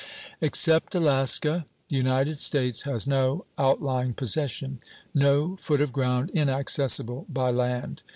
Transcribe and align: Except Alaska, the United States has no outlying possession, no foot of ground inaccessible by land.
Except 0.41 0.95
Alaska, 0.95 1.67
the 1.87 1.95
United 1.95 2.39
States 2.39 2.85
has 2.85 3.05
no 3.05 3.45
outlying 3.59 4.15
possession, 4.15 4.79
no 5.13 5.55
foot 5.57 5.79
of 5.79 5.91
ground 5.93 6.31
inaccessible 6.31 7.27
by 7.29 7.51
land. 7.51 8.01